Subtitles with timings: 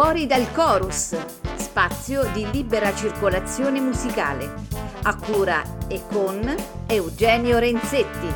[0.00, 1.16] Fuori dal Chorus,
[1.56, 4.48] spazio di libera circolazione musicale,
[5.02, 6.54] a cura e con
[6.86, 8.28] Eugenio Renzetti.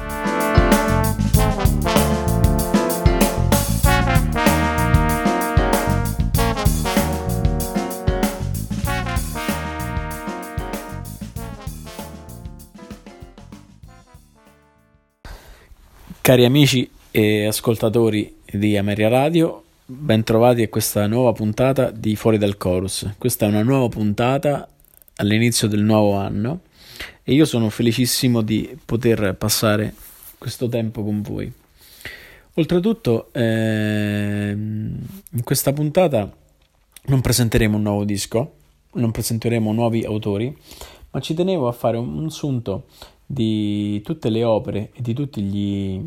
[16.21, 22.57] Cari amici e ascoltatori di Ameria Radio, bentrovati a questa nuova puntata di Fuori dal
[22.57, 23.15] Chorus.
[23.19, 24.67] Questa è una nuova puntata
[25.17, 26.61] all'inizio del nuovo anno
[27.23, 29.95] e io sono felicissimo di poter passare
[30.39, 31.53] questo tempo con voi.
[32.55, 34.99] Oltretutto, ehm,
[35.31, 36.31] in questa puntata
[37.05, 38.55] non presenteremo un nuovo disco,
[38.95, 40.57] non presenteremo nuovi autori,
[41.11, 42.87] ma ci tenevo a fare un sunto
[43.27, 46.03] di tutte le opere e di tutti gli,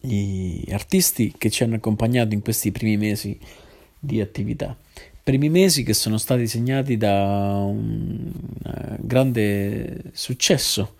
[0.00, 3.38] gli artisti che ci hanno accompagnato in questi primi mesi
[3.98, 4.76] di attività.
[5.22, 8.30] Primi mesi che sono stati segnati da un
[8.64, 10.94] eh, grande successo.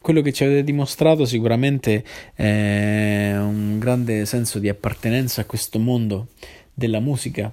[0.00, 6.28] Quello che ci avete dimostrato sicuramente è un grande senso di appartenenza a questo mondo
[6.74, 7.52] della musica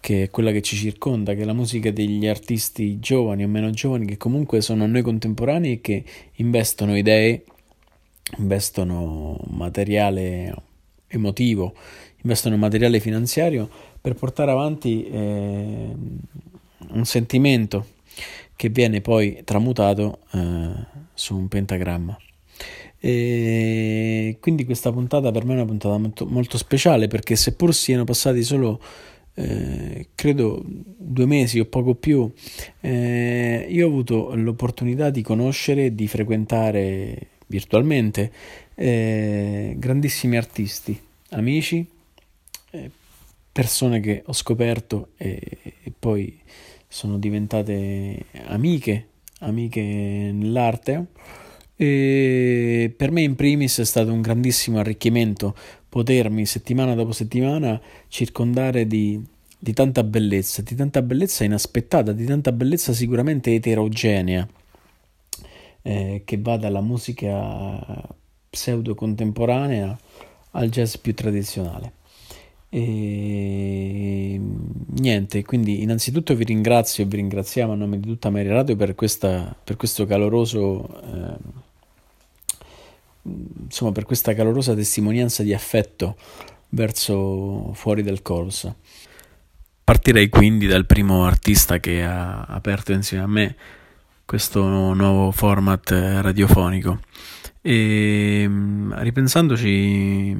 [0.00, 3.70] che è quella che ci circonda, che è la musica degli artisti giovani o meno
[3.70, 6.04] giovani che comunque sono noi contemporanei e che
[6.36, 7.44] investono idee,
[8.38, 10.54] investono materiale
[11.06, 11.74] emotivo,
[12.22, 13.68] investono materiale finanziario
[14.00, 15.94] per portare avanti eh,
[16.88, 17.86] un sentimento
[18.56, 20.70] che viene poi tramutato eh,
[21.14, 22.16] su un pentagramma.
[23.02, 28.04] E quindi questa puntata per me è una puntata molto, molto speciale perché seppur siano
[28.04, 28.78] passati solo
[29.34, 32.30] eh, credo due mesi o poco più,
[32.80, 38.32] eh, io ho avuto l'opportunità di conoscere, di frequentare virtualmente
[38.76, 40.98] eh, grandissimi artisti,
[41.30, 41.84] amici,
[42.70, 42.90] eh,
[43.50, 46.40] persone che ho scoperto e, e, poi
[46.86, 49.08] sono diventate amiche,
[49.40, 51.06] amiche nell'arte.
[51.74, 55.56] E per me in primis è stato un grandissimo arricchimento
[55.88, 59.20] potermi settimana dopo settimana circondare di,
[59.58, 64.46] di tanta bellezza, di tanta bellezza inaspettata, di tanta bellezza sicuramente eterogenea,
[65.82, 68.16] eh, che va dalla musica
[68.48, 69.96] pseudo contemporanea
[70.52, 71.92] al jazz più tradizionale.
[72.72, 74.40] E
[75.00, 78.94] niente, quindi innanzitutto vi ringrazio e vi ringraziamo a nome di tutta Mary Radio per,
[78.94, 81.36] questa, per questo caloroso eh,
[83.22, 86.16] insomma, per questa calorosa testimonianza di affetto
[86.70, 88.76] verso fuori del corso.
[89.82, 93.56] Partirei quindi dal primo artista che ha aperto insieme a me
[94.30, 94.62] questo
[94.94, 97.00] nuovo format radiofonico.
[97.60, 98.48] E
[98.90, 100.36] ripensandoci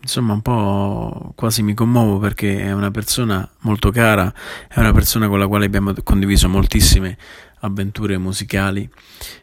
[0.00, 4.32] insomma un po' quasi mi commuovo perché è una persona molto cara,
[4.68, 7.18] è una persona con la quale abbiamo condiviso moltissime
[7.62, 8.88] avventure musicali.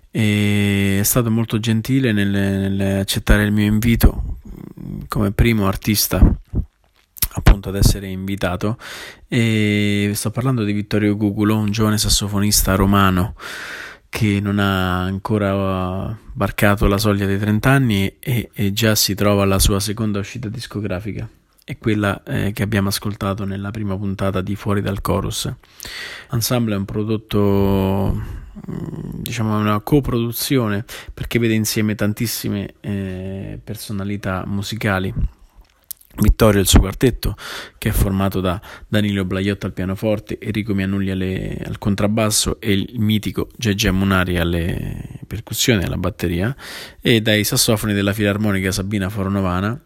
[0.10, 4.38] E è stato molto gentile nell'accettare il mio invito
[5.10, 6.22] come primo artista
[7.34, 8.78] appunto ad essere invitato
[9.28, 13.36] e sto parlando di Vittorio Gugulo, un giovane sassofonista romano
[14.10, 19.44] che non ha ancora varcato la soglia dei 30 anni e, e già si trova
[19.44, 21.28] alla sua seconda uscita discografica
[21.66, 25.52] è quella eh, che abbiamo ascoltato nella prima puntata di Fuori dal Chorus.
[26.32, 28.22] Ensemble è un prodotto,
[28.70, 30.84] mm, diciamo, una coproduzione
[31.14, 35.14] perché vede insieme tantissime eh, personalità musicali.
[36.16, 37.35] Vittorio e il suo quartetto,
[37.78, 43.00] che è formato da Danilo Blaiotto al pianoforte, Enrico Mianulli alle, al contrabbasso e il
[43.00, 46.56] mitico Gege Munari alle percussioni e alla batteria,
[47.02, 49.79] e dai sassofoni della filarmonica Sabina Foronovana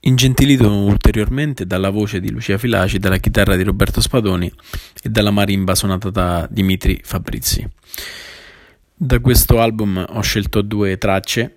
[0.00, 4.50] ingentilito ulteriormente dalla voce di Lucia Filaci, dalla chitarra di Roberto Spadoni
[5.02, 7.68] e dalla marimba suonata da Dimitri Fabrizi.
[8.94, 11.54] Da questo album ho scelto due tracce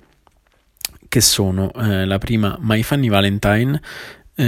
[1.14, 3.80] che sono eh, la prima My Funny Valentine
[4.34, 4.44] eh,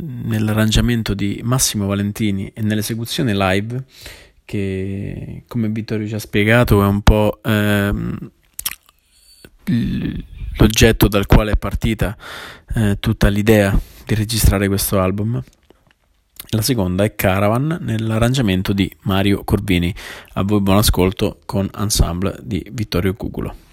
[0.00, 3.84] nell'arrangiamento di Massimo Valentini e nell'esecuzione live
[4.46, 8.16] che come Vittorio ci ha spiegato è un po' ehm,
[10.56, 12.16] l'oggetto dal quale è partita
[12.74, 15.38] eh, tutta l'idea di registrare questo album.
[16.48, 19.94] La seconda è Caravan nell'arrangiamento di Mario Corvini.
[20.32, 23.65] A voi buon ascolto con ensemble di Vittorio Cuculo.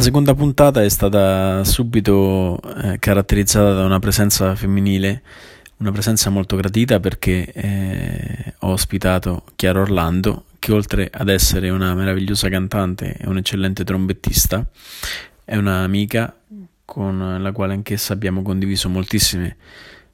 [0.00, 5.22] La seconda puntata è stata subito eh, caratterizzata da una presenza femminile,
[5.76, 11.94] una presenza molto gradita perché eh, ho ospitato Chiara Orlando, che oltre ad essere una
[11.94, 14.66] meravigliosa cantante e un'eccellente trombettista,
[15.44, 16.34] è un'amica
[16.86, 19.58] con la quale anch'essa abbiamo condiviso moltissime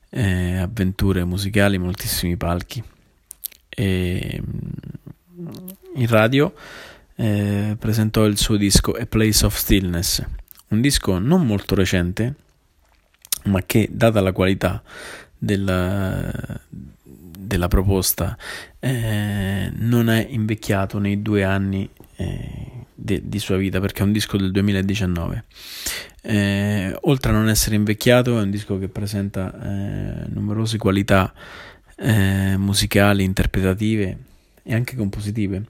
[0.08, 2.82] eh, avventure musicali, moltissimi palchi.
[3.68, 5.48] E, mm,
[5.94, 6.52] in radio
[7.16, 10.24] eh, presentò il suo disco A Place of Stillness,
[10.68, 12.34] un disco non molto recente,
[13.44, 14.82] ma che, data la qualità
[15.36, 16.30] della,
[16.68, 18.36] della proposta,
[18.78, 24.12] eh, non è invecchiato nei due anni eh, de, di sua vita, perché è un
[24.12, 25.44] disco del 2019.
[26.22, 31.32] Eh, oltre a non essere invecchiato, è un disco che presenta eh, numerose qualità
[31.96, 34.18] eh, musicali, interpretative
[34.62, 35.62] e anche compositive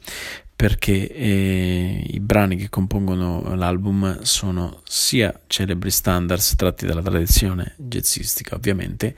[0.57, 8.55] perché eh, i brani che compongono l'album sono sia celebri standards tratti dalla tradizione jazzistica
[8.55, 9.14] ovviamente,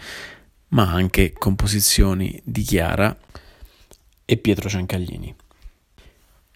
[0.70, 3.16] ma anche composizioni di Chiara
[4.24, 5.32] e Pietro Ciancaglini.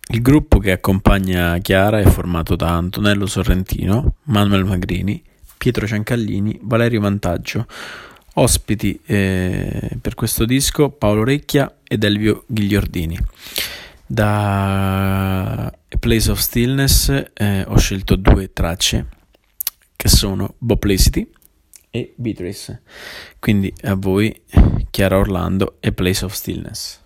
[0.08, 5.22] Il gruppo che accompagna Chiara è formato da Antonello Sorrentino, Manuel Magrini,
[5.56, 7.66] Pietro Ciancallini, Valerio Vantaggio,
[8.34, 13.18] ospiti eh, per questo disco Paolo Recchia ed Elvio Ghigliordini.
[14.12, 19.06] Da A Place of Stillness eh, ho scelto due tracce
[19.96, 21.26] che sono Boplicity
[21.88, 22.82] e Beatrice.
[23.38, 24.42] Quindi a voi
[24.90, 27.00] Chiara Orlando e Place of Stillness.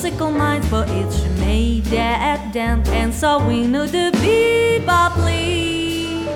[0.00, 6.28] Musical minds, but it made that dance, and so we know the bebop leaves.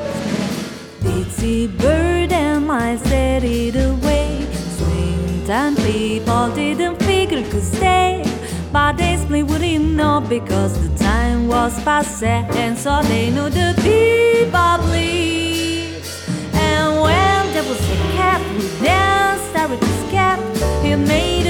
[1.00, 4.44] Ditsy bird and I set it away.
[4.76, 8.24] Swing time people didn't figure could stay.
[8.72, 13.74] But they split wouldn't know because the time was past, and so they knew the
[13.84, 16.10] bebop leaves.
[16.52, 20.40] And when there was a cat who danced, I would cat,
[20.82, 21.41] he made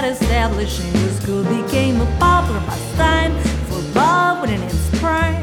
[0.00, 3.32] that establishing the school became a popular pastime
[3.66, 5.42] for love within its prime.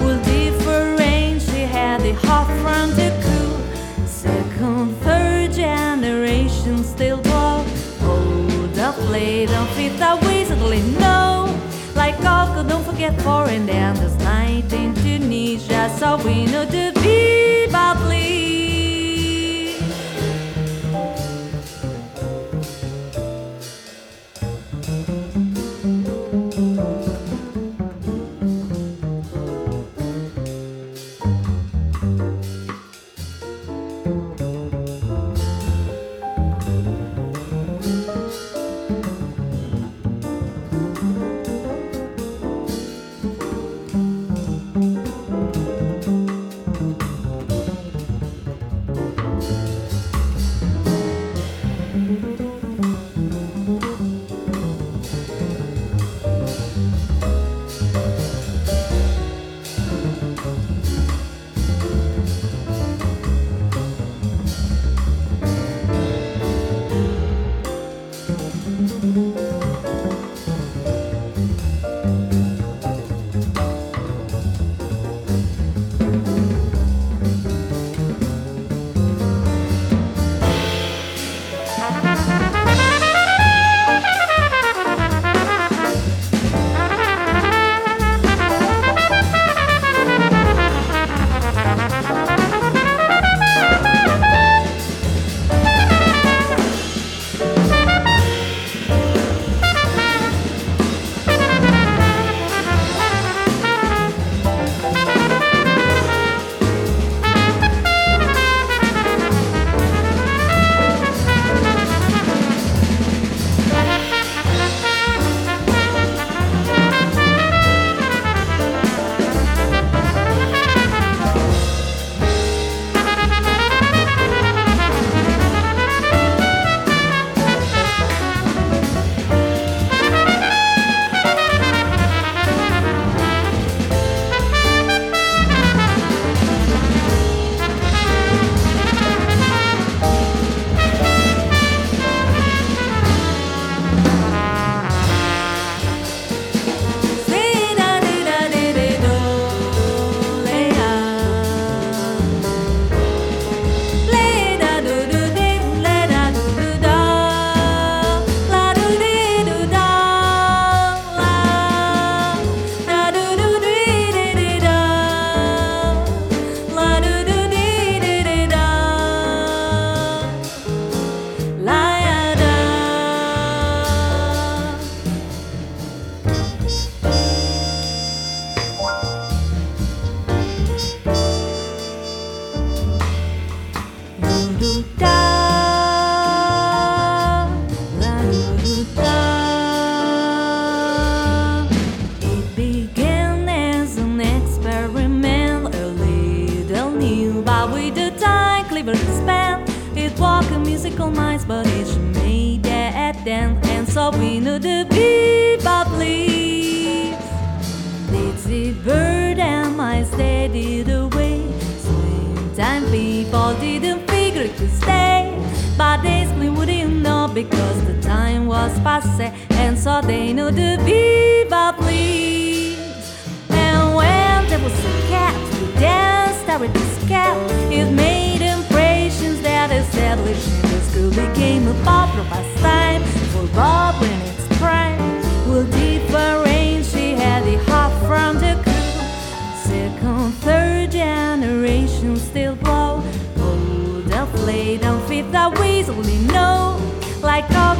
[0.00, 4.06] Will differentiate the hot from the cool.
[4.06, 7.64] Second, third generation still glow.
[8.02, 11.52] Hold the play don't fit that wizardly know.
[11.96, 16.65] Like Coco, don't forget foreign and there's night in Tunisia, so we know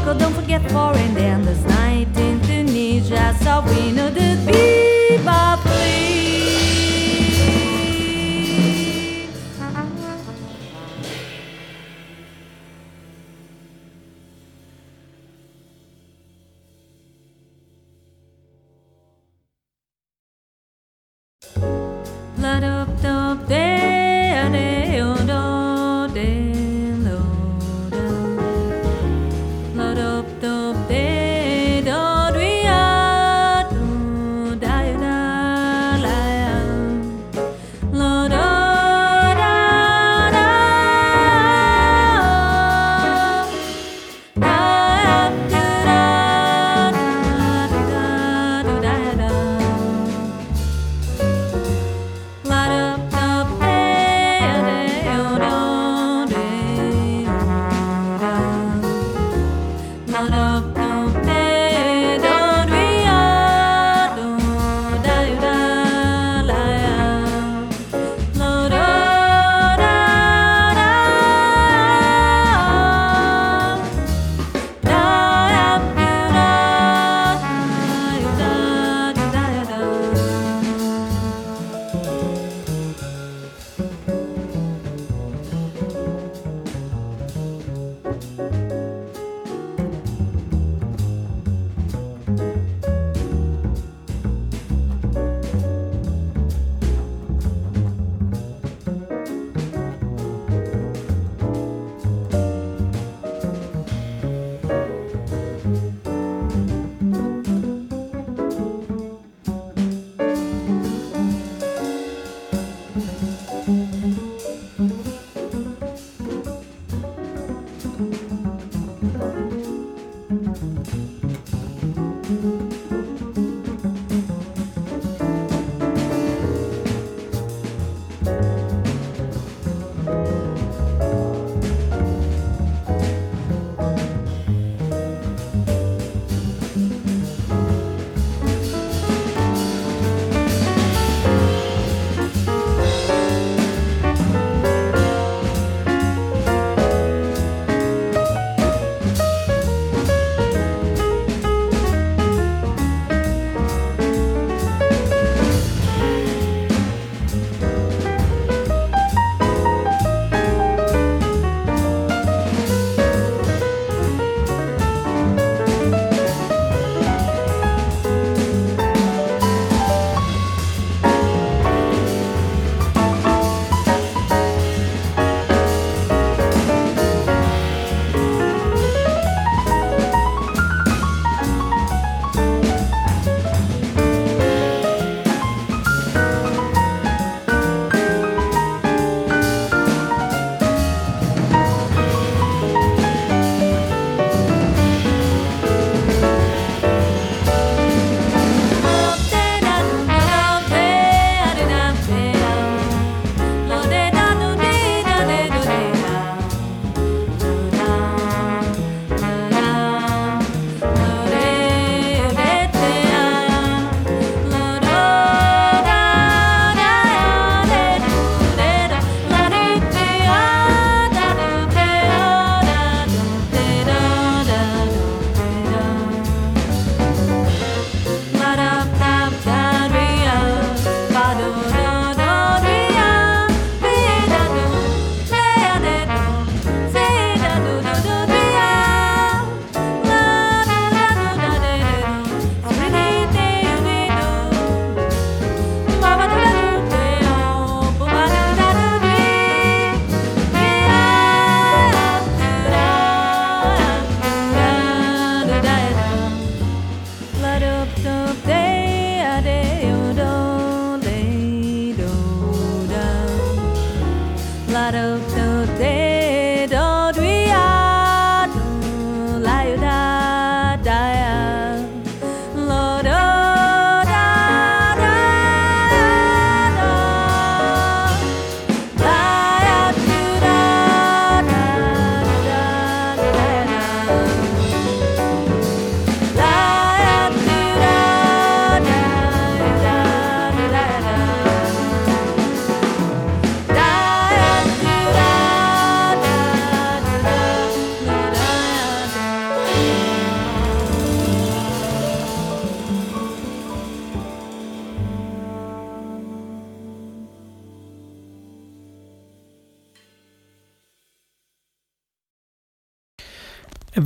[0.06, 1.16] Morocco, don't forget foreign.
[1.16, 5.55] and there's night in Tunisia, so we know the people.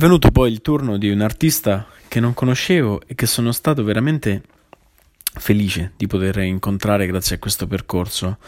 [0.01, 4.41] Venuto poi il turno di un artista che non conoscevo e che sono stato veramente
[5.33, 8.39] felice di poter incontrare grazie a questo percorso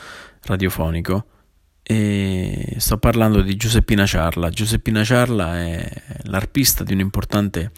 [0.46, 1.26] radiofonico.
[1.84, 4.50] E sto parlando di Giuseppina Ciarla.
[4.50, 5.92] Giuseppina Ciarla è
[6.24, 7.70] l'arpista di un'importante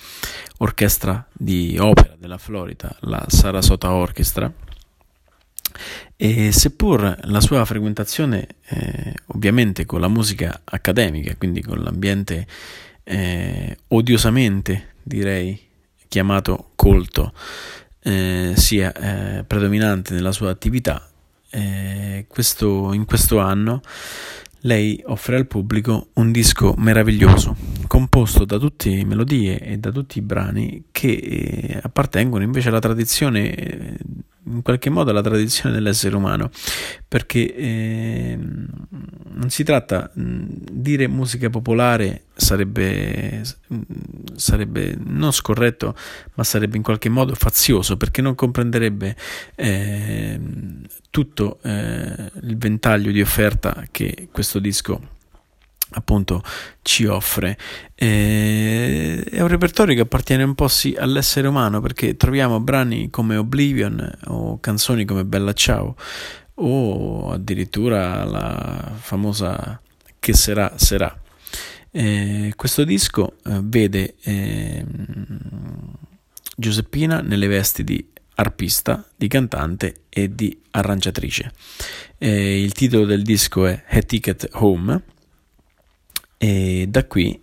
[0.59, 4.49] orchestra di opera della Florida, la Sarasota Orchestra.
[6.15, 12.47] E seppur la sua frequentazione, eh, ovviamente con la musica accademica, quindi con l'ambiente
[13.05, 15.57] eh, odiosamente, direi,
[16.07, 17.33] chiamato colto,
[18.01, 21.07] eh, sia eh, predominante nella sua attività,
[21.51, 23.81] eh, questo, in questo anno
[24.61, 27.55] lei offre al pubblico un disco meraviglioso,
[27.87, 32.79] composto da tutte le melodie e da tutti i brani che eh, appartengono invece alla
[32.79, 33.97] tradizione
[34.45, 36.49] in qualche modo alla tradizione dell'essere umano,
[37.07, 43.43] perché eh, non si tratta, dire musica popolare sarebbe,
[44.35, 45.95] sarebbe non scorretto,
[46.35, 49.15] ma sarebbe in qualche modo fazioso, perché non comprenderebbe
[49.55, 50.39] eh,
[51.09, 55.13] tutto eh, il ventaglio di offerta che questo disco
[55.91, 56.41] appunto
[56.81, 57.57] ci offre.
[57.93, 63.37] E è un repertorio che appartiene un po' sì all'essere umano perché troviamo brani come
[63.37, 65.95] Oblivion o canzoni come Bella Ciao
[66.55, 69.79] o addirittura la famosa
[70.19, 71.19] Che sarà sarà.
[71.91, 74.85] Eh, questo disco eh, vede eh,
[76.57, 81.51] Giuseppina nelle vesti di arpista, di cantante e di arrangiatrice.
[82.17, 85.03] Eh, il titolo del disco è A Ticket Home
[86.37, 87.41] e da qui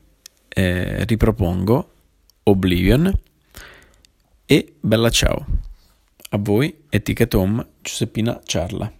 [0.49, 1.91] eh, ripropongo
[2.45, 3.13] Oblivion
[4.47, 5.47] e Bella Ciao.
[6.31, 8.93] A voi, Etichetom Giuseppina Ciarla.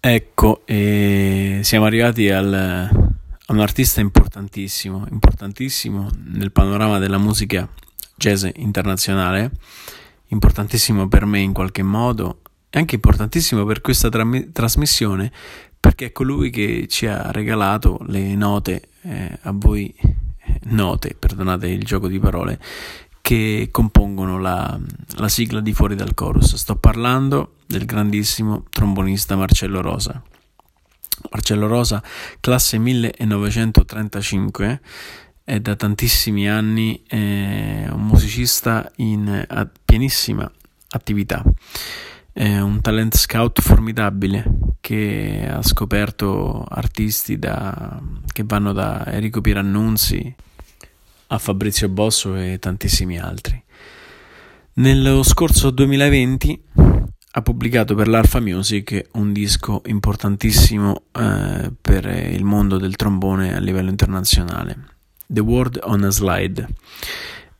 [0.00, 7.68] Ecco, e siamo arrivati al, a un artista importantissimo, importantissimo nel panorama della musica
[8.14, 9.50] jazz internazionale,
[10.28, 15.32] importantissimo per me in qualche modo e anche importantissimo per questa tra- trasmissione
[15.80, 21.66] perché è colui che ci ha regalato le note, eh, a voi eh, note, perdonate
[21.66, 22.60] il gioco di parole,
[23.20, 24.78] che compongono la,
[25.16, 26.54] la sigla di Fuori dal Chorus.
[26.54, 30.22] Sto parlando del grandissimo trombonista Marcello Rosa.
[31.30, 32.02] Marcello Rosa,
[32.40, 34.80] classe 1935,
[35.44, 40.50] è da tantissimi anni eh, un musicista in a, pienissima
[40.90, 41.42] attività.
[42.32, 44.44] È un talent scout formidabile
[44.80, 48.00] che ha scoperto artisti da,
[48.32, 50.34] che vanno da Enrico Pirannunzi
[51.28, 53.62] a Fabrizio Bosso e tantissimi altri.
[54.74, 56.62] Nello scorso 2020
[57.32, 63.58] ha pubblicato per l'Alpha Music un disco importantissimo eh, per il mondo del trombone a
[63.58, 64.76] livello internazionale,
[65.26, 66.66] The World on a Slide.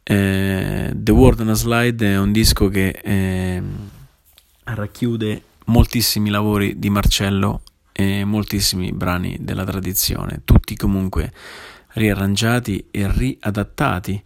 [0.02, 3.62] Eh, The World on a Slide è un disco che eh,
[4.64, 7.62] racchiude moltissimi lavori di Marcello
[7.92, 11.32] e moltissimi brani della tradizione, tutti comunque
[11.98, 14.22] riarrangiati e riadattati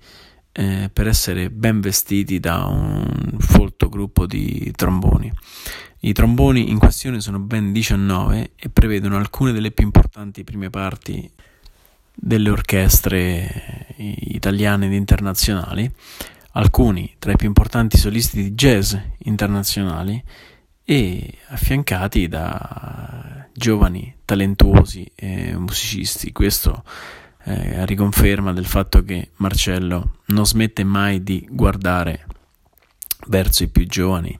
[0.52, 5.32] eh, per essere ben vestiti da un folto gruppo di tromboni.
[6.00, 11.30] I tromboni in questione sono ben 19 e prevedono alcune delle più importanti prime parti
[12.14, 15.90] delle orchestre italiane ed internazionali,
[16.52, 20.22] alcuni tra i più importanti solisti di jazz internazionali
[20.84, 25.10] e affiancati da giovani talentuosi
[25.56, 26.32] musicisti.
[26.32, 26.82] Questo
[27.45, 32.26] eh, a riconferma del fatto che Marcello non smette mai di guardare
[33.26, 34.38] verso i più giovani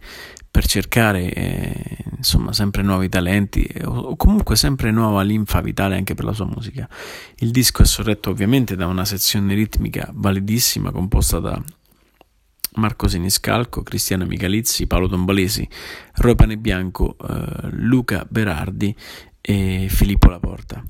[0.51, 6.15] per cercare eh, insomma sempre nuovi talenti eh, o comunque sempre nuova linfa vitale anche
[6.15, 6.87] per la sua musica.
[7.37, 11.61] Il disco è sorretto ovviamente da una sezione ritmica validissima composta da
[12.75, 15.67] Marco Siniscalco, Cristiano Michalizzi, Paolo Tombolesi,
[16.17, 18.95] Ropane Bianco, eh, Luca Berardi
[19.41, 20.83] e Filippo Laporta.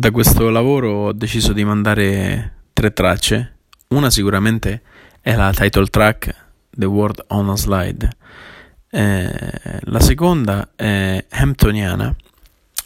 [0.00, 3.56] Da questo lavoro ho deciso di mandare tre tracce.
[3.88, 4.82] Una sicuramente
[5.20, 6.34] è la title track
[6.70, 8.08] The World on a Slide
[8.90, 12.14] Eh, la seconda è Hamptoniana,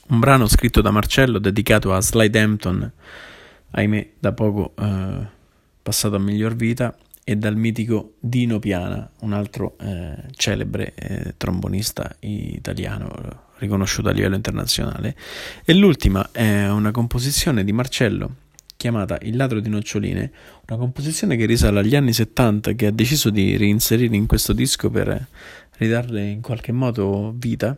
[0.08, 2.92] un brano scritto da Marcello dedicato a Slide Hampton,
[3.72, 5.26] ahimè da poco eh,
[5.82, 12.16] passato a miglior vita, e dal mitico Dino Piana, un altro eh, celebre eh, trombonista
[12.20, 15.16] italiano riconosciuto a livello internazionale.
[15.64, 18.36] E l'ultima è una composizione di Marcello
[18.82, 20.32] chiamata Il ladro di noccioline,
[20.68, 24.90] una composizione che risale agli anni 70 che ha deciso di reinserire in questo disco
[24.90, 25.28] per
[25.76, 27.76] ridarle in qualche modo vita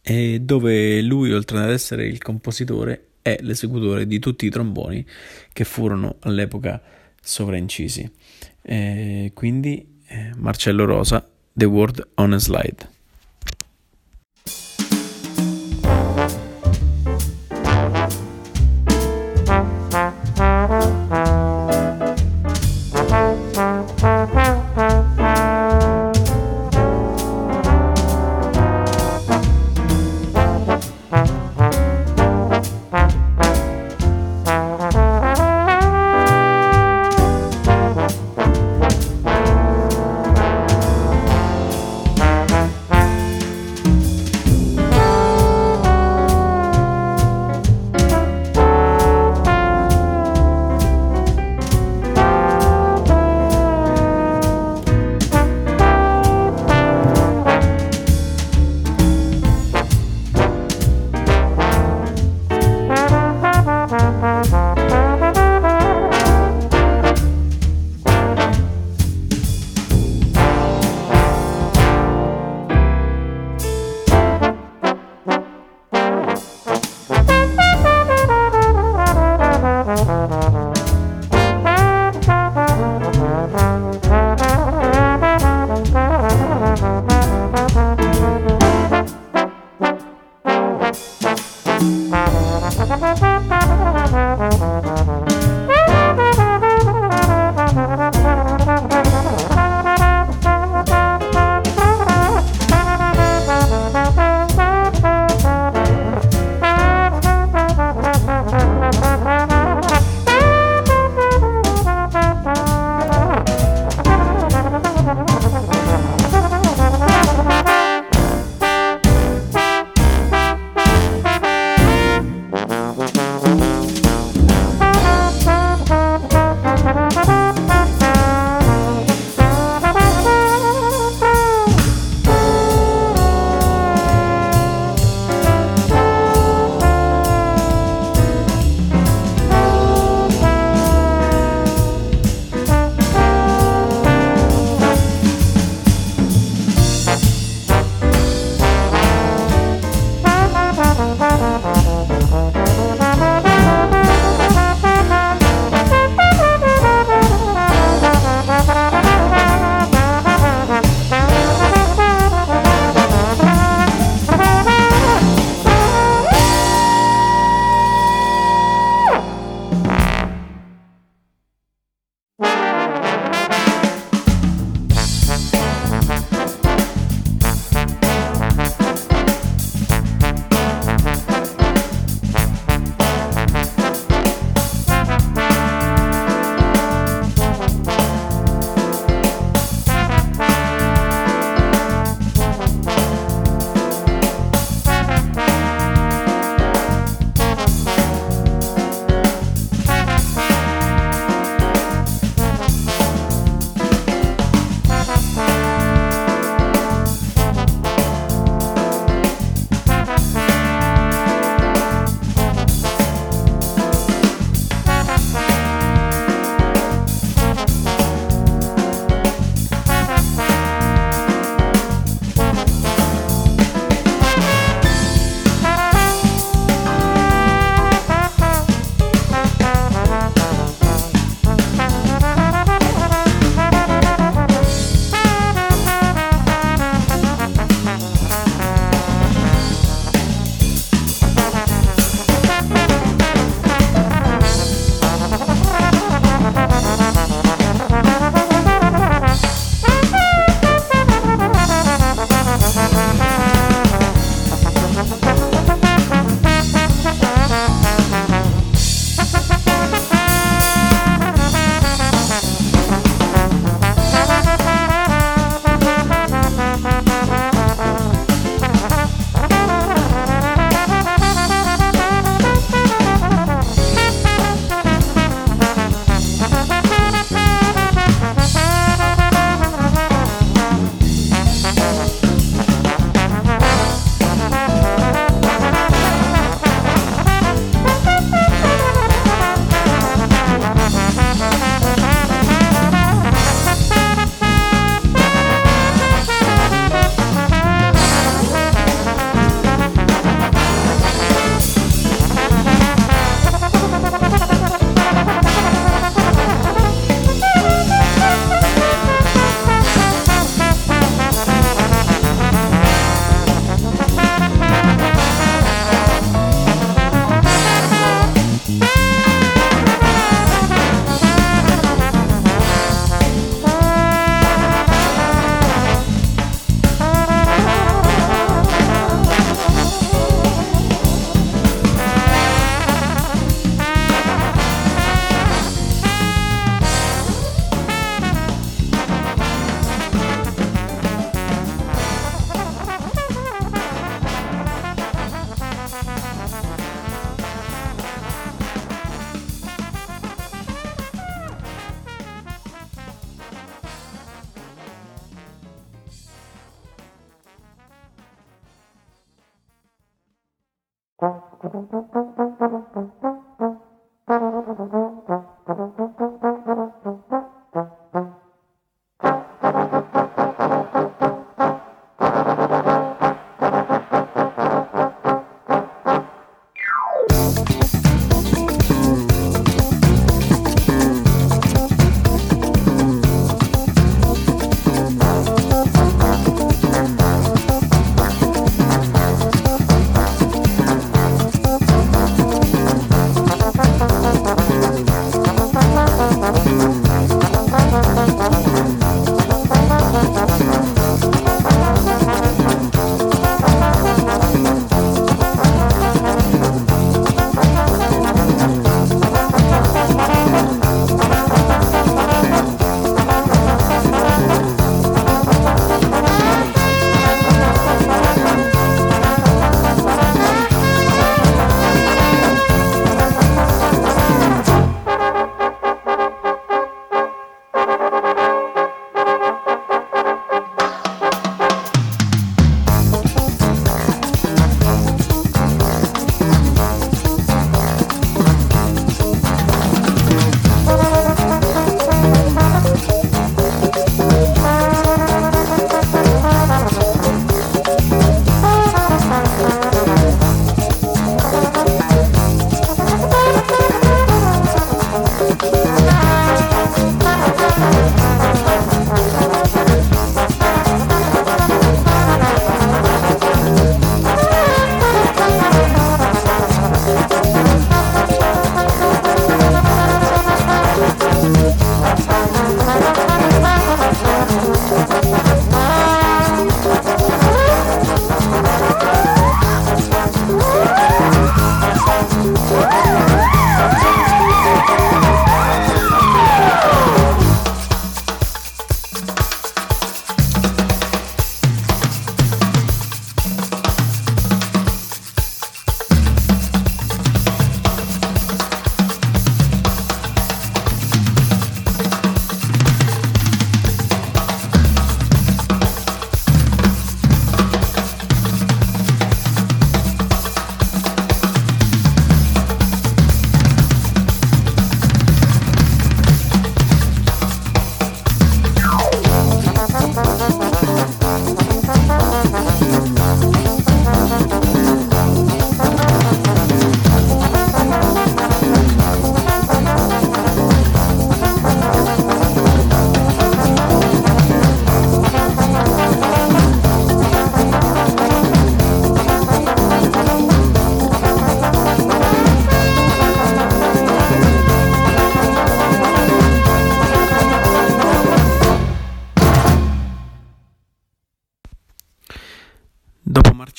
[0.00, 5.04] e dove lui oltre ad essere il compositore è l'esecutore di tutti i tromboni
[5.52, 6.80] che furono all'epoca
[7.20, 8.10] sovraincisi.
[8.62, 12.91] E quindi eh, Marcello Rosa, The Word on a Slide.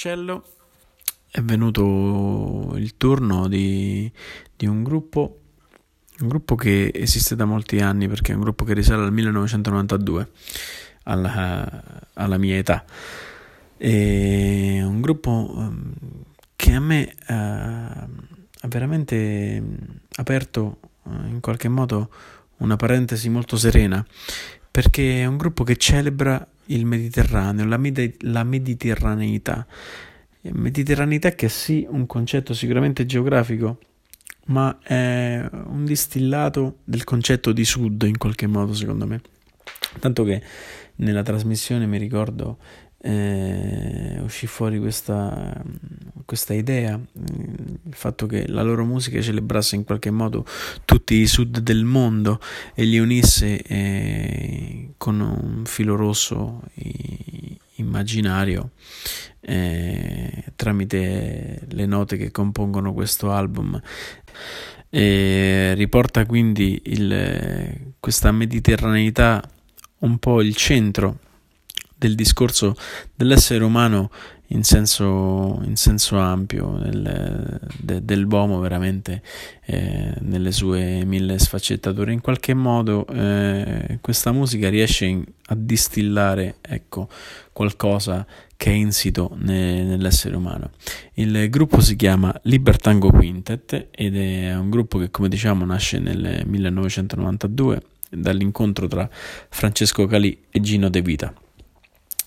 [0.04, 0.44] Marcello.
[1.32, 4.12] È venuto il turno di,
[4.56, 5.38] di un gruppo
[6.20, 10.30] un gruppo che esiste da molti anni perché è un gruppo che risale al 1992
[11.04, 11.84] alla,
[12.14, 12.84] alla mia età.
[13.78, 15.94] È un gruppo ehm,
[16.56, 19.64] che a me uh, ha veramente
[20.18, 22.12] aperto uh, in qualche modo
[22.58, 24.06] una parentesi molto serena
[24.70, 29.66] perché è un gruppo che celebra il Mediterraneo, la, med- la mediterraneità.
[30.42, 33.80] Mediterraneità che è sì un concetto sicuramente geografico,
[34.48, 39.22] ma è un distillato del concetto di sud in qualche modo, secondo me.
[40.00, 40.42] Tanto che
[40.96, 42.58] nella trasmissione mi ricordo
[43.06, 45.62] eh, uscì fuori questa,
[46.24, 50.46] questa idea, il fatto che la loro musica celebrasse in qualche modo
[50.86, 52.40] tutti i sud del mondo
[52.74, 56.62] e li unisse eh, con un filo rosso
[57.76, 58.72] immaginario
[59.42, 63.80] eh, tramite le note che compongono questo album.
[64.90, 69.44] E riporta quindi il, questa mediterraneità
[70.00, 71.20] un po' il centro
[72.04, 72.76] del discorso
[73.16, 74.10] dell'essere umano
[74.48, 79.22] in senso, in senso ampio, del, de, dell'uomo veramente
[79.66, 82.12] eh, nelle sue mille sfaccettature.
[82.12, 87.08] In qualche modo eh, questa musica riesce in, a distillare ecco,
[87.54, 88.28] qualcosa
[88.58, 90.72] che è insito ne, nell'essere umano.
[91.14, 96.44] Il gruppo si chiama Libertango Quintet ed è un gruppo che come diciamo nasce nel
[96.46, 97.82] 1992
[98.12, 101.34] dall'incontro tra Francesco Calì e Gino De Vita.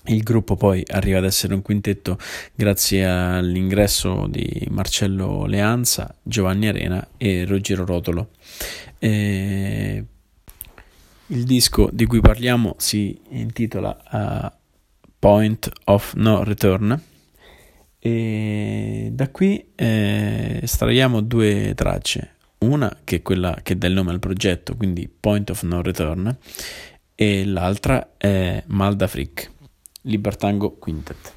[0.07, 2.17] Il gruppo poi arriva ad essere un quintetto
[2.55, 8.29] grazie all'ingresso di Marcello Leanza, Giovanni Arena e Ruggero Rotolo.
[8.99, 10.05] E
[11.27, 14.51] il disco di cui parliamo si intitola uh,
[15.19, 17.01] Point of No Return
[17.99, 24.11] e da qui eh, estraiamo due tracce, una che è quella che dà il nome
[24.11, 26.37] al progetto, quindi Point of No Return,
[27.13, 29.51] e l'altra è Malda Frick.
[30.07, 31.36] Libertango Quintet.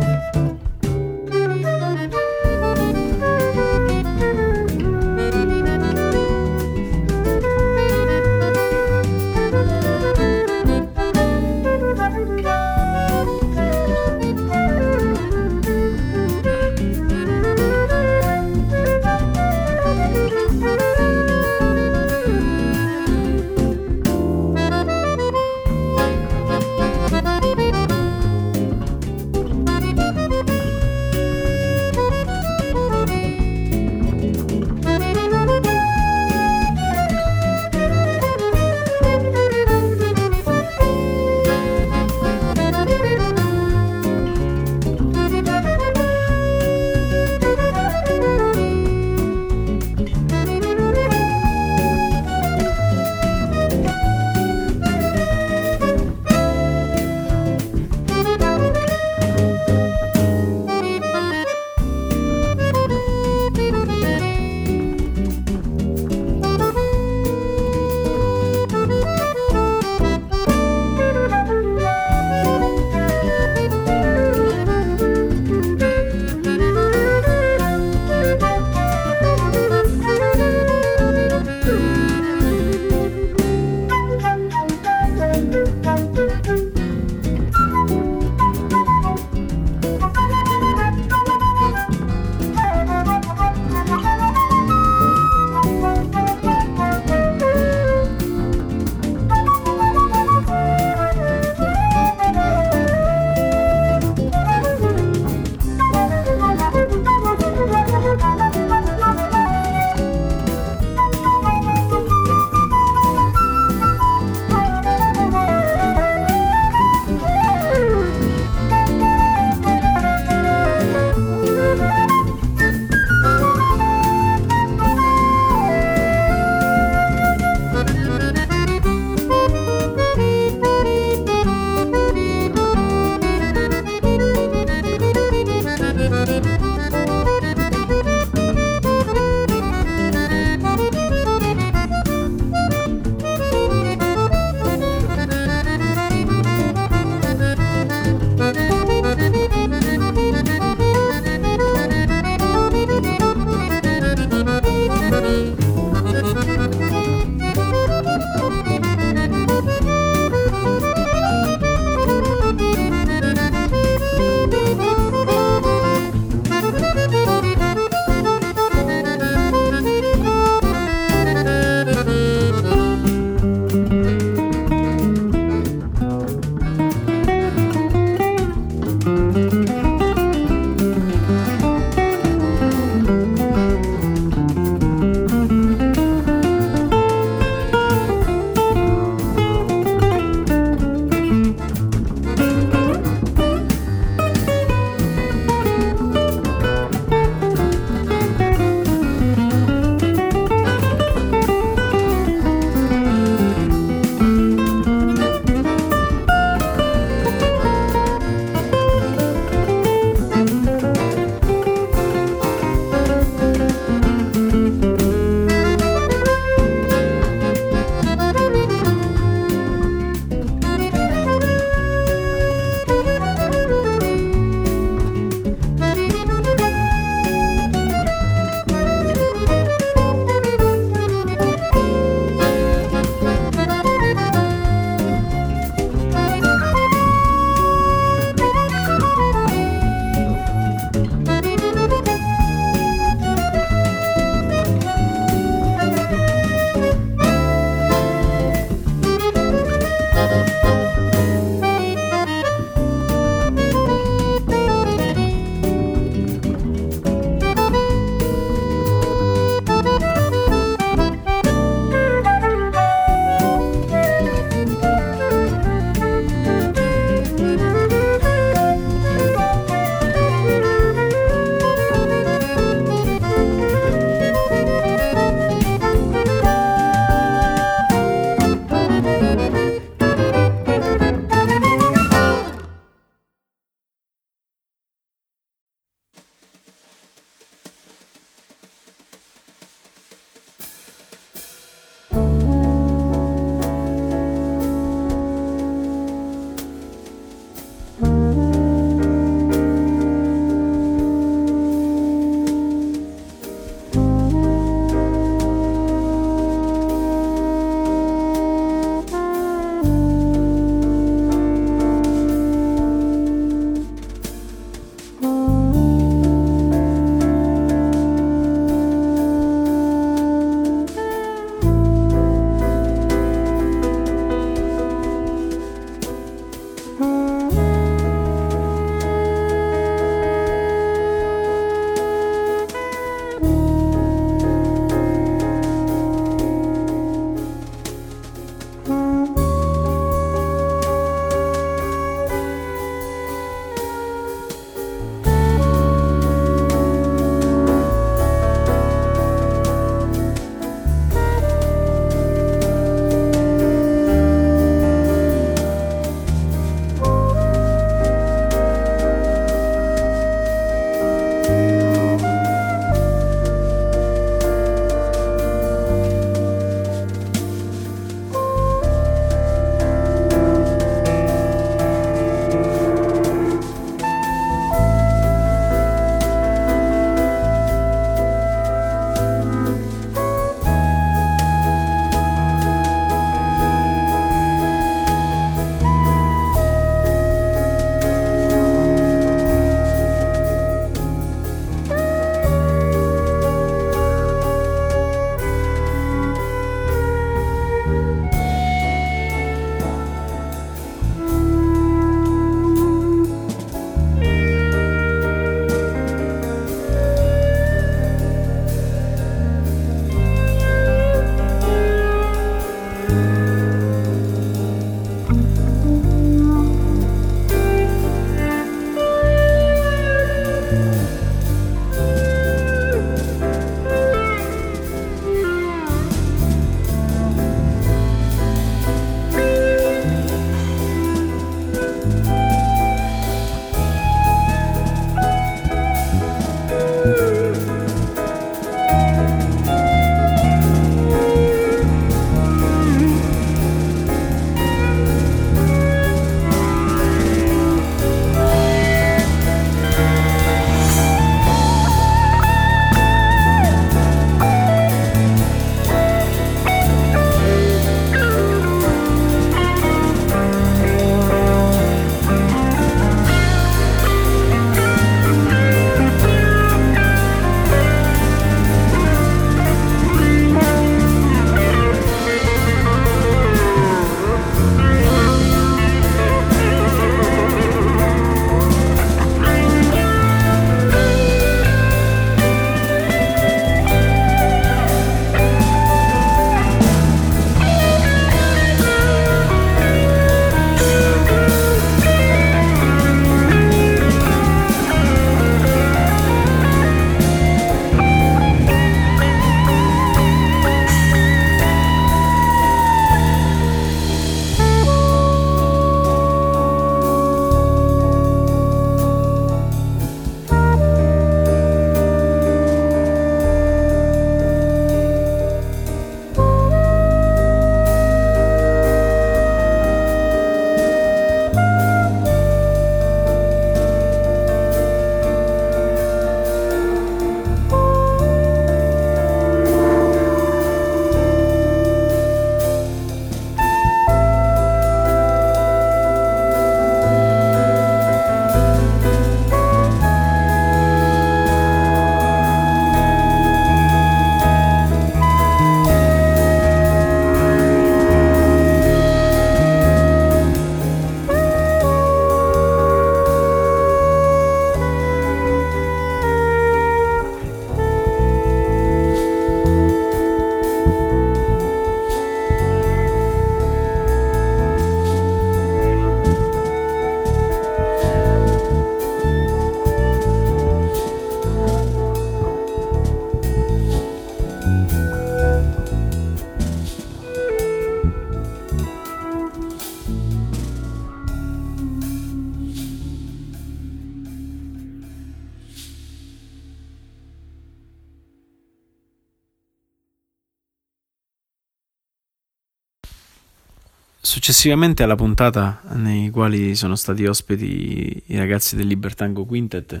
[594.46, 600.00] Successivamente alla puntata nei quali sono stati ospiti i ragazzi del Libertango Quintet,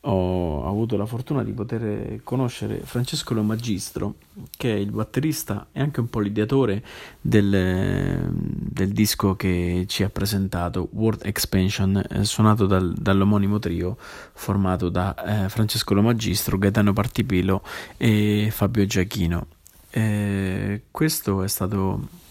[0.00, 4.16] ho avuto la fortuna di poter conoscere Francesco Lo Magistro,
[4.56, 6.82] che è il batterista e anche un po' l'ideatore
[7.20, 13.96] del, del disco che ci ha presentato, World Expansion, eh, suonato dal, dall'omonimo trio
[14.32, 17.62] formato da eh, Francesco Lo Magistro, Gaetano Partipilo
[17.96, 19.46] e Fabio Giachino.
[19.90, 22.24] Eh, questo è stato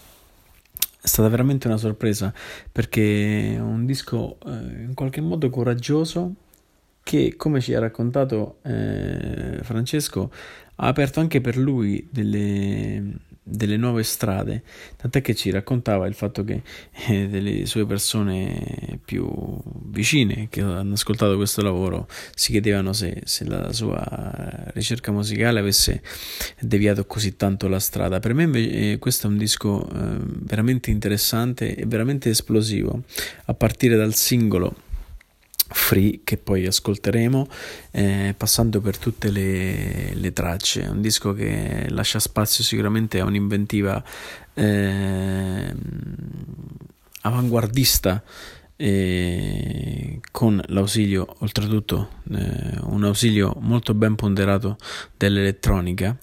[1.05, 2.33] è stata veramente una sorpresa
[2.71, 6.33] perché è un disco eh, in qualche modo coraggioso
[7.03, 10.31] che, come ci ha raccontato eh, Francesco,
[10.77, 14.63] ha aperto anche per lui delle, delle nuove strade,
[14.97, 16.63] tant'è che ci raccontava il fatto che
[17.07, 23.45] eh, delle sue persone più vicine che hanno ascoltato questo lavoro si chiedevano se, se
[23.45, 26.01] la sua ricerca musicale avesse
[26.59, 28.19] deviato così tanto la strada.
[28.19, 33.03] Per me invece eh, questo è un disco eh, veramente interessante e veramente esplosivo,
[33.45, 34.84] a partire dal singolo
[35.67, 37.47] free che poi ascolteremo
[37.91, 40.81] eh, passando per tutte le, le, tracce.
[40.81, 44.03] Un disco che lascia spazio sicuramente a un'inventiva
[44.53, 45.75] eh,
[47.21, 48.23] avanguardista
[48.77, 54.77] eh, con l'ausilio oltretutto eh, un ausilio molto ben ponderato
[55.17, 56.15] dell'elettronica.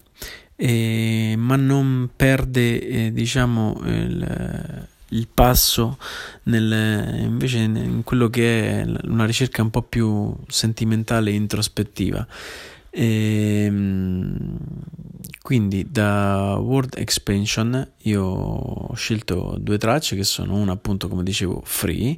[0.55, 5.97] Ma non perde eh, diciamo il il passo
[6.43, 12.25] nel, invece in quello che è una ricerca un po' più sentimentale e introspettiva.
[12.89, 14.57] E, ehm,
[15.41, 21.61] quindi da World Expansion io ho scelto due tracce che sono una appunto come dicevo
[21.65, 22.17] free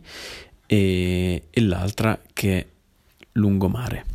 [0.65, 2.65] e, e l'altra che è
[3.33, 4.14] lungomare.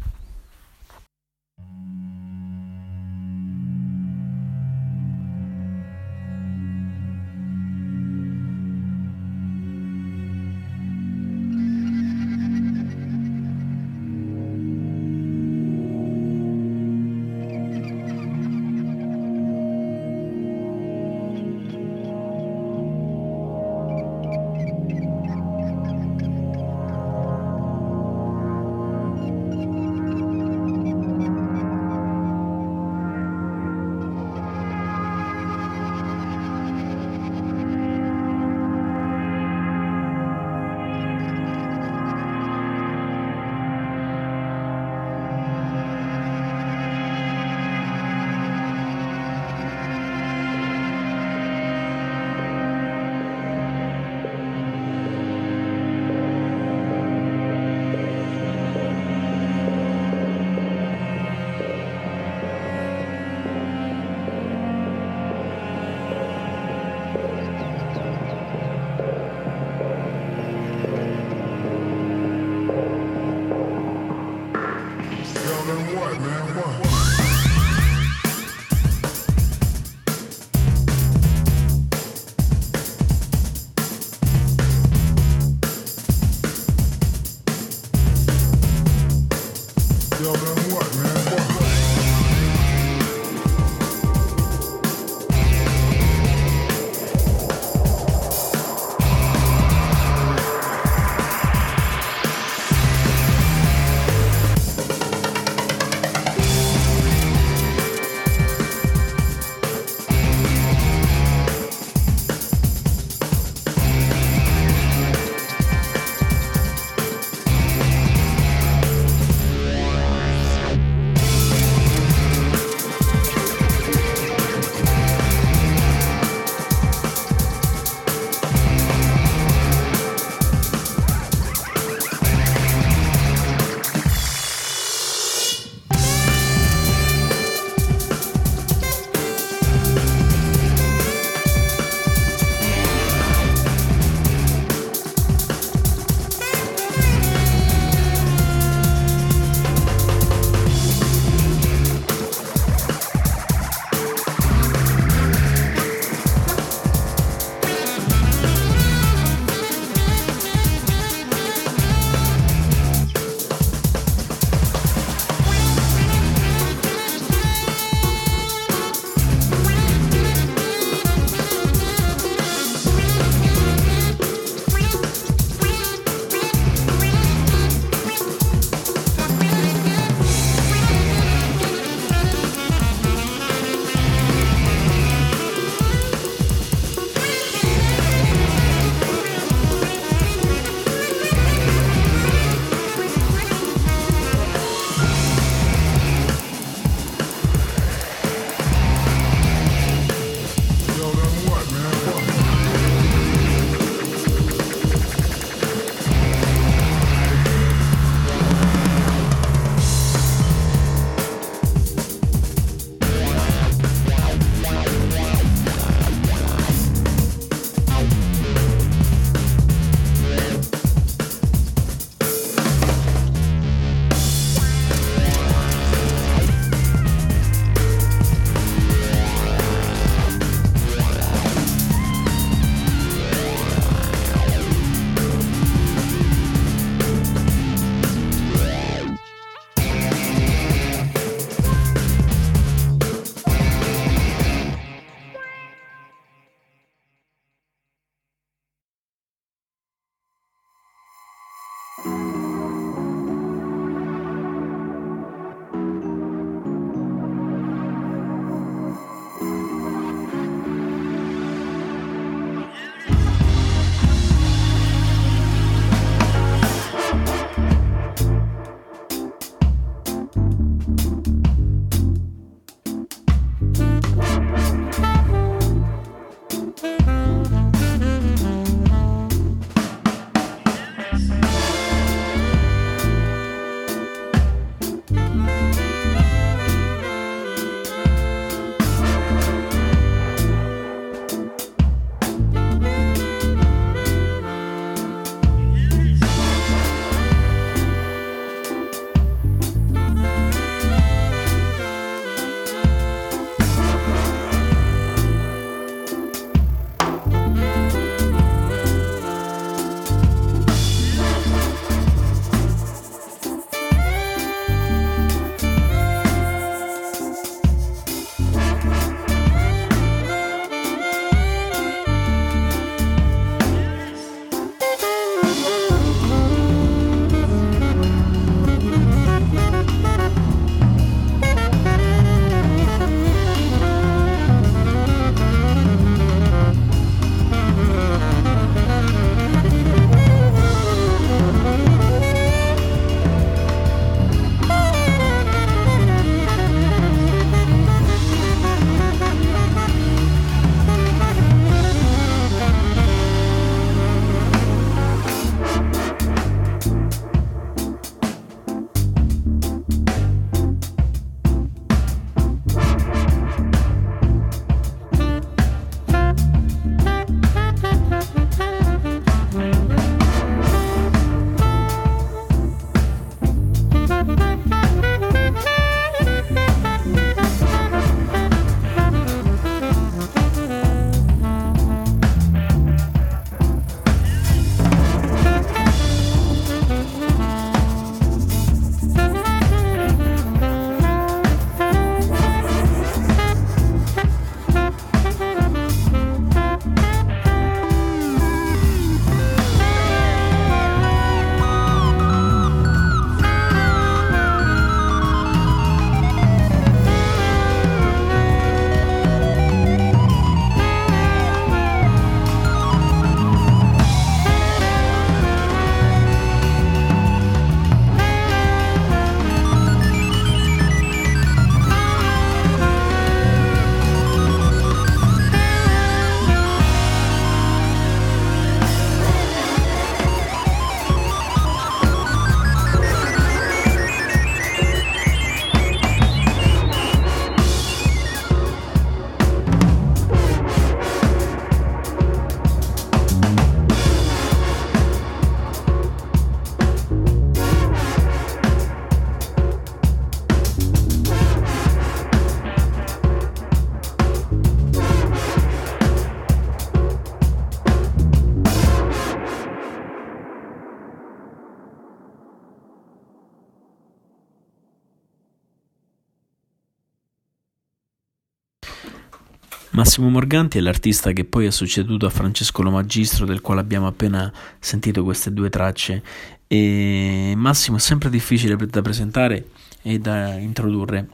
[470.21, 474.07] Massimo Morganti è l'artista che poi è succeduto a Francesco Lo Magistro, del quale abbiamo
[474.07, 476.23] appena sentito queste due tracce.
[476.67, 479.69] E Massimo è sempre difficile da presentare
[480.03, 481.27] e da introdurre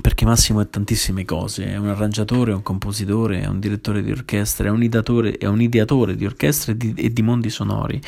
[0.00, 4.10] perché Massimo è tantissime cose, è un arrangiatore, è un compositore, è un direttore di
[4.10, 8.00] orchestra, è un, idatore, è un ideatore di orchestre e di, e di, mondi sonori,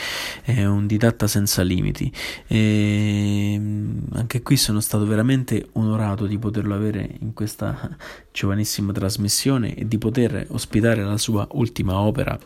[0.42, 2.12] è un didatta senza limiti.
[2.46, 7.96] E ehm, anche qui sono stato veramente onorato di poterlo avere in questa
[8.32, 12.38] giovanissima trasmissione e di poter ospitare la sua ultima opera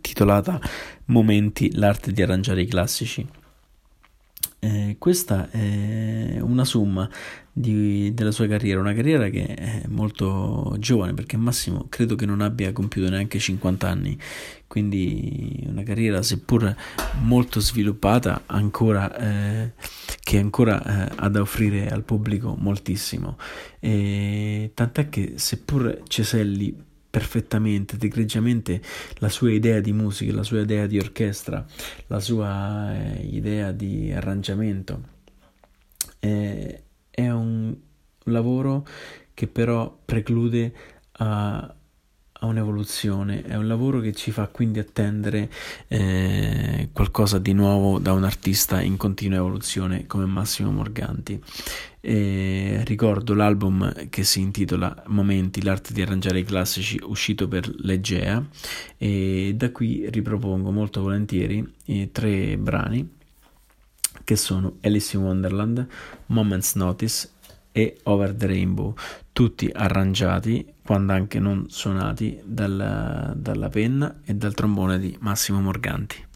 [0.00, 0.60] titolata
[1.06, 3.26] Momenti, l'arte di arrangiare i classici.
[4.62, 7.08] Eh, questa è una somma
[7.52, 12.40] di, della sua carriera, una carriera che è molto giovane perché Massimo credo che non
[12.40, 14.18] abbia compiuto neanche 50 anni,
[14.66, 16.74] quindi una carriera seppur
[17.22, 19.72] molto sviluppata ancora, eh,
[20.22, 23.36] che ancora eh, ha da offrire al pubblico moltissimo.
[23.78, 28.80] E tant'è che seppur Ceselli perfettamente egregiamente
[29.18, 31.64] la sua idea di musica, la sua idea di orchestra,
[32.06, 35.18] la sua eh, idea di arrangiamento.
[36.20, 36.82] Eh,
[37.20, 37.76] è un
[38.24, 38.86] lavoro
[39.34, 40.72] che però preclude
[41.12, 41.74] a,
[42.32, 45.50] a, un'evoluzione, è un lavoro che ci fa quindi attendere
[45.88, 51.42] eh, qualcosa di nuovo da un artista in continua evoluzione come Massimo Morganti.
[52.02, 58.42] E ricordo l'album che si intitola Momenti, l'arte di arrangiare i classici, uscito per l'Egea
[58.96, 63.18] e da qui ripropongo molto volentieri i tre brani
[64.24, 65.86] che sono Alice in Wonderland,
[66.26, 67.28] Moment's Notice
[67.72, 68.94] e Over the Rainbow,
[69.32, 76.28] tutti arrangiati, quando anche non suonati, dalla, dalla penna e dal trombone di Massimo Morganti.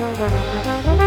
[0.00, 0.97] ありがとう。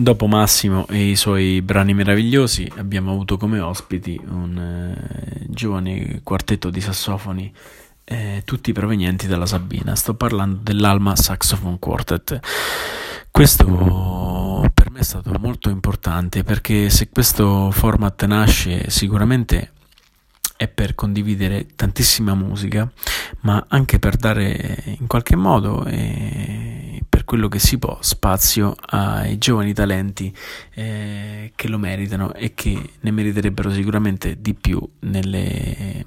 [0.00, 6.70] Dopo Massimo e i suoi brani meravigliosi abbiamo avuto come ospiti un eh, giovane quartetto
[6.70, 7.52] di sassofoni
[8.04, 9.94] eh, tutti provenienti dalla Sabina.
[9.94, 12.40] Sto parlando dell'Alma Saxophone Quartet.
[13.30, 19.72] Questo per me è stato molto importante perché se questo format nasce sicuramente
[20.60, 22.86] è per condividere tantissima musica,
[23.40, 29.38] ma anche per dare in qualche modo eh, per quello che si può spazio ai
[29.38, 30.30] giovani talenti
[30.74, 36.04] eh, che lo meritano e che ne meriterebbero sicuramente di più nelle,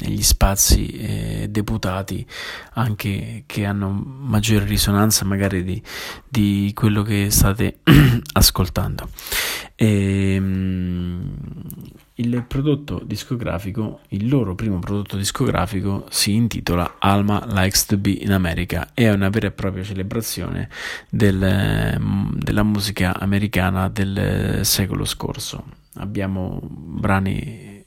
[0.00, 2.26] negli spazi eh, deputati
[2.72, 5.80] anche che hanno maggiore risonanza magari di,
[6.28, 7.78] di quello che state
[8.32, 9.08] ascoltando.
[9.76, 11.34] E, ehm,
[12.16, 18.32] il prodotto discografico, il loro primo prodotto discografico si intitola Alma Likes to Be in
[18.32, 20.68] America è una vera e propria celebrazione
[21.08, 21.98] del,
[22.34, 25.64] della musica americana del secolo scorso.
[25.94, 27.82] Abbiamo brani,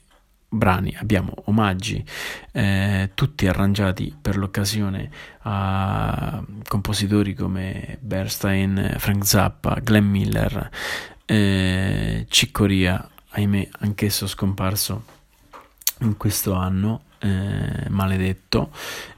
[0.48, 2.04] brani abbiamo omaggi
[2.52, 5.08] eh, tutti arrangiati per l'occasione
[5.42, 10.70] a compositori come Bernstein, Frank Zappa, Glenn Miller,
[11.24, 15.14] eh, Ciccoria ahimè anch'esso scomparso
[16.00, 18.70] in questo anno eh, maledetto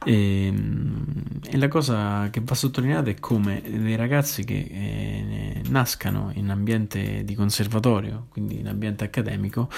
[0.05, 6.31] e, ehm, e, la cosa che va sottolineata è come dei ragazzi che eh, nascano
[6.35, 9.69] in ambiente di conservatorio quindi in ambiente accademico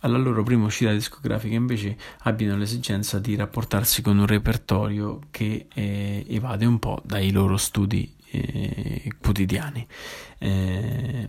[0.00, 6.24] alla loro prima uscita discografica invece abbiano l'esigenza di rapportarsi con un repertorio che eh,
[6.28, 9.86] evade un po' dai loro studi eh, quotidiani.
[10.38, 11.28] Eh,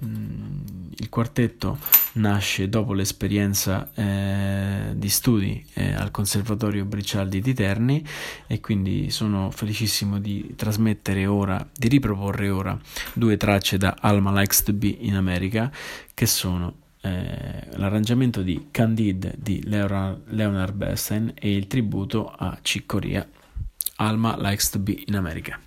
[0.99, 1.77] il quartetto
[2.13, 8.03] nasce dopo l'esperienza eh, di studi eh, al Conservatorio Bricialdi di Terni
[8.47, 12.77] e quindi sono felicissimo di trasmettere ora, di riproporre ora
[13.13, 15.71] due tracce da Alma Likes to Be in America
[16.13, 23.27] che sono eh, l'arrangiamento di Candide di Leonard, Leonard e il tributo a Ciccoria
[23.97, 25.66] Alma Likes to Be in America.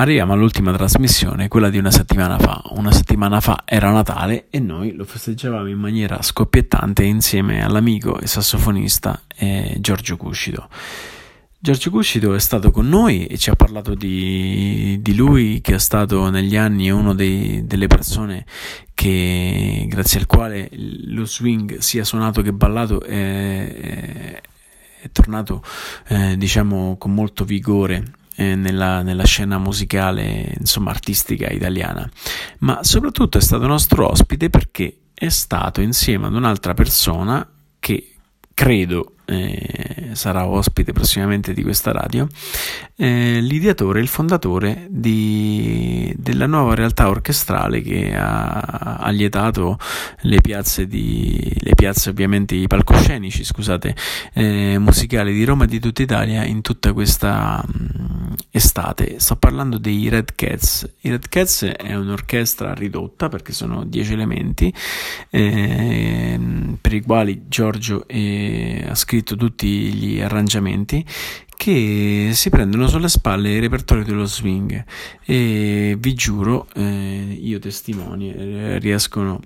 [0.00, 2.62] arriviamo all'ultima trasmissione, quella di una settimana fa.
[2.70, 8.26] Una settimana fa era Natale e noi lo festeggiavamo in maniera scoppiettante insieme all'amico e
[8.26, 10.68] sassofonista eh, Giorgio Cuscido.
[11.58, 15.78] Giorgio Cuscido è stato con noi e ci ha parlato di, di lui che è
[15.78, 18.46] stato negli anni una delle persone
[18.94, 20.70] che, grazie al quale
[21.08, 24.40] lo swing sia suonato che ballato è,
[25.02, 25.62] è, tornato
[26.08, 32.08] eh, diciamo con molto vigore eh, nella, nella, scena musicale, insomma, artistica italiana,
[32.60, 37.46] ma soprattutto è stato nostro ospite perché è stato insieme ad un'altra persona
[37.78, 38.14] che
[38.54, 42.26] credo eh, sarà ospite prossimamente di questa radio,
[42.96, 49.78] eh, l'ideatore, il fondatore di, della nuova realtà orchestrale che ha allietato
[50.22, 53.94] le piazze, di, le piazze ovviamente i palcoscenici, scusate,
[54.34, 59.18] eh, musicali di Roma e di tutta Italia in tutta questa mh, estate.
[59.18, 60.88] Sto parlando dei Red Cats.
[61.00, 64.72] I Red Cats è un'orchestra ridotta perché sono dieci elementi
[65.30, 71.04] ehm, per i quali Giorgio eh, ha scritto scritto tutti gli arrangiamenti
[71.56, 74.82] che si prendono sulle spalle il repertorio dello swing
[75.24, 79.38] e vi giuro, eh, io testimoni, eh, riescono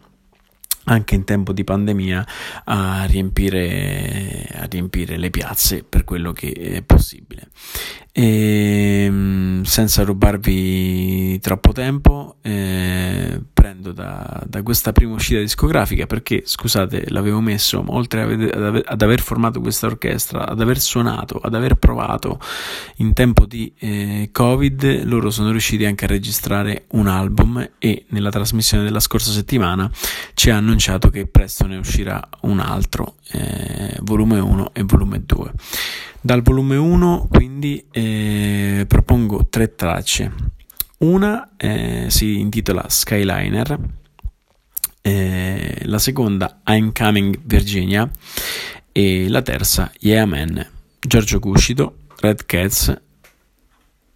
[0.85, 2.27] anche in tempo di pandemia
[2.65, 7.49] a riempire, a riempire le piazze per quello che è possibile.
[8.17, 16.43] E, ehm, senza rubarvi troppo tempo, eh, prendo da, da, questa prima uscita discografica perché,
[16.45, 22.39] scusate, l'avevo messo, oltre ad, aver formato questa orchestra, ad aver suonato, ad aver provato
[22.99, 28.31] in tempo di eh, Covid, loro sono riusciti anche a registrare un album e nella
[28.31, 29.91] trasmissione della scorsa settimana
[30.35, 35.53] ci hanno annunciato che presto ne uscirà un altro, eh, volume 1 e volume 2.
[36.25, 40.33] Dal volume 1 quindi eh, propongo tre tracce.
[41.01, 43.79] Una eh, si intitola Skyliner,
[45.03, 48.11] eh, la seconda I'm Coming Virginia
[48.91, 50.67] e la terza Yeah Man.
[50.99, 52.99] Giorgio Cuscito, Red Cats,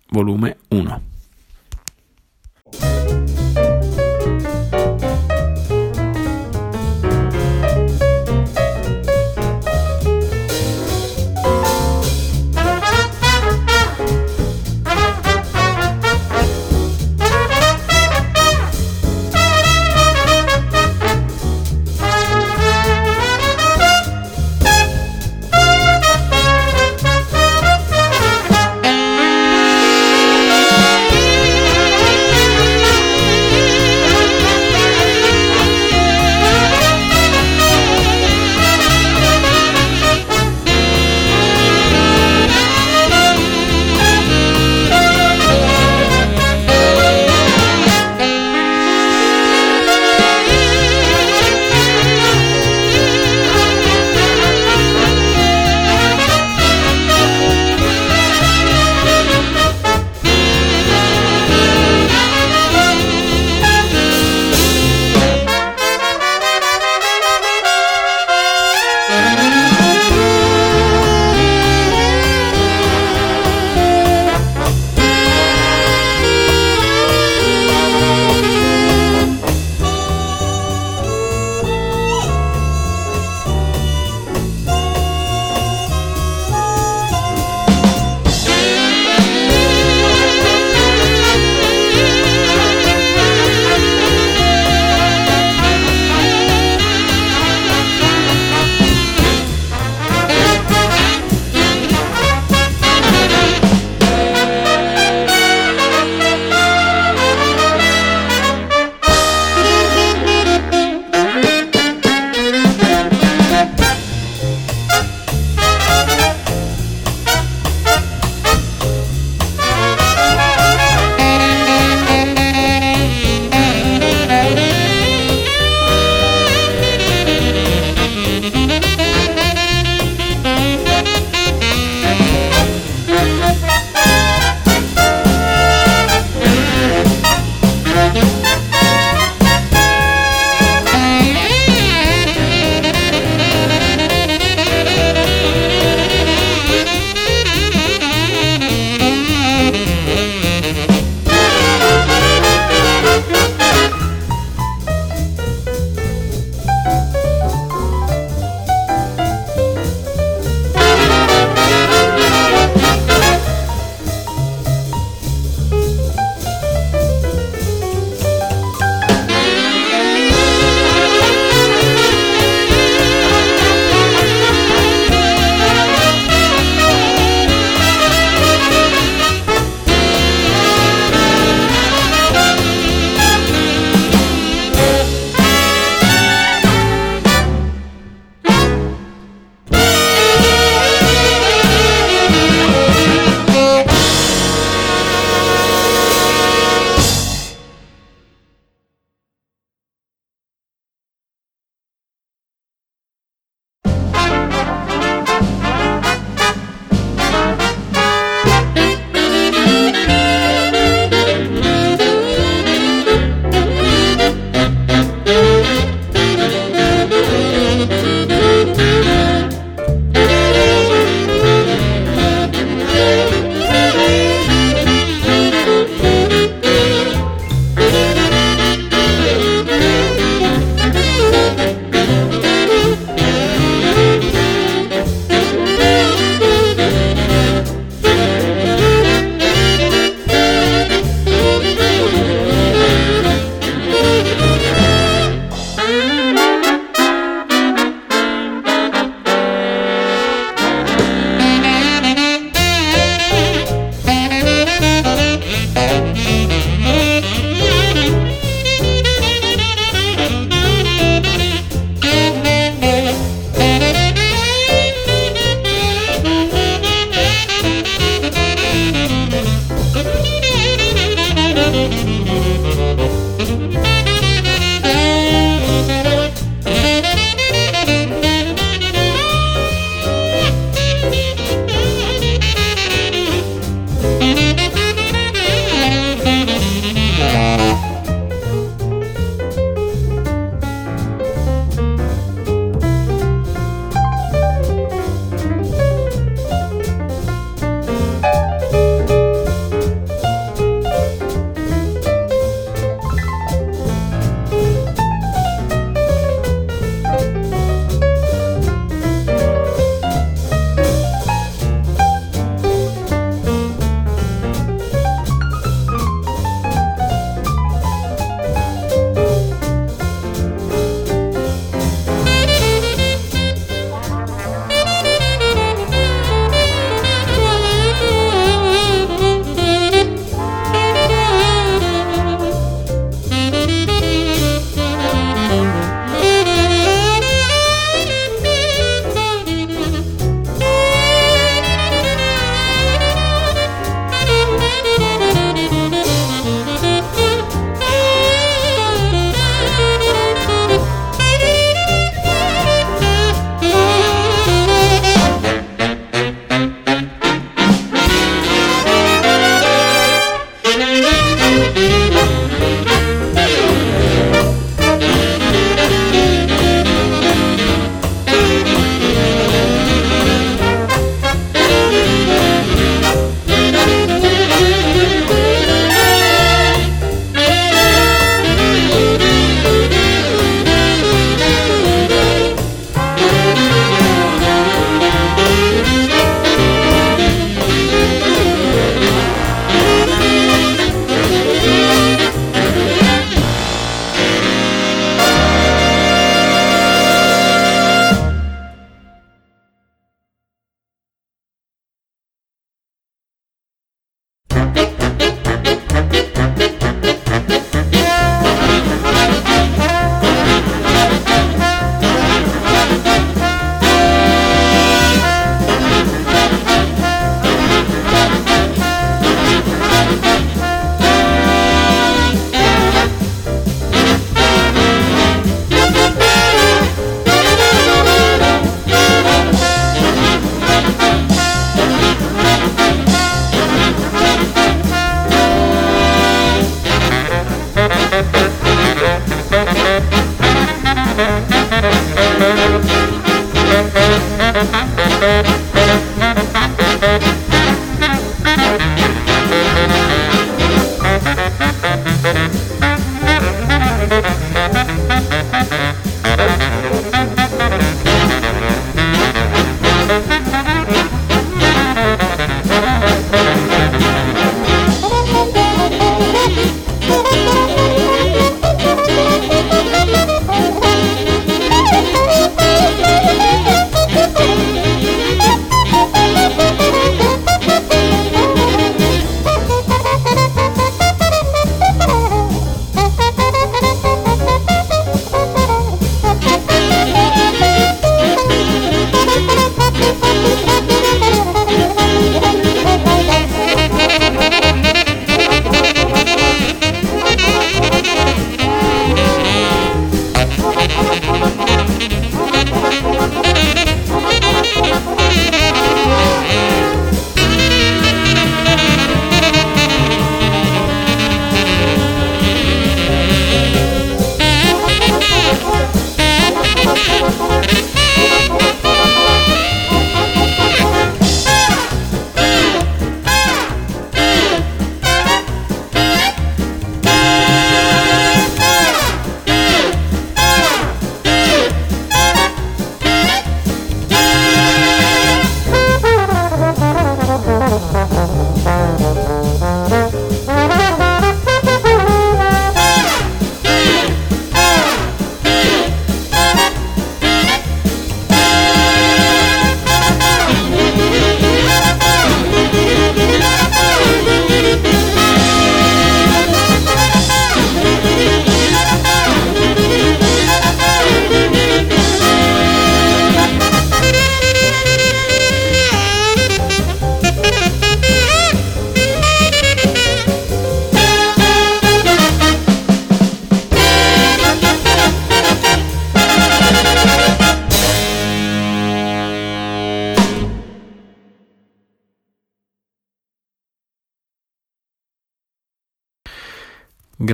[0.08, 1.02] volume 1.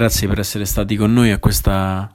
[0.04, 2.14] Grazie per essere stati con noi a questa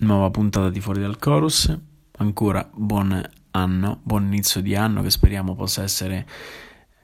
[0.00, 1.74] nuova puntata di Fuori dal Chorus.
[2.18, 3.18] Ancora buon
[3.52, 6.28] anno, buon inizio di anno che speriamo possa essere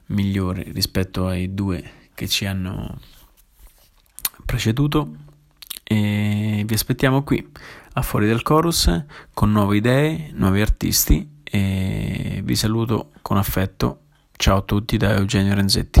[0.09, 2.99] migliore rispetto ai due che ci hanno
[4.45, 5.11] preceduto
[5.81, 7.51] e vi aspettiamo qui
[7.93, 14.01] a Fuori dal Chorus con nuove idee, nuovi artisti e vi saluto con affetto.
[14.37, 16.00] Ciao a tutti da Eugenio Renzetti.